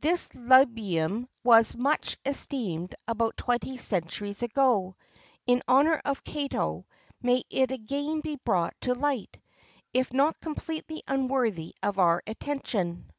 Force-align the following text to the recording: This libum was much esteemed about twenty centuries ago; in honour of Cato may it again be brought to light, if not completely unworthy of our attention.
This 0.00 0.30
libum 0.34 1.28
was 1.42 1.74
much 1.76 2.16
esteemed 2.24 2.94
about 3.06 3.36
twenty 3.36 3.76
centuries 3.76 4.42
ago; 4.42 4.96
in 5.46 5.60
honour 5.68 6.00
of 6.06 6.24
Cato 6.24 6.86
may 7.20 7.42
it 7.50 7.70
again 7.70 8.22
be 8.22 8.36
brought 8.36 8.72
to 8.80 8.94
light, 8.94 9.38
if 9.92 10.10
not 10.10 10.40
completely 10.40 11.02
unworthy 11.06 11.74
of 11.82 11.98
our 11.98 12.22
attention. 12.26 13.10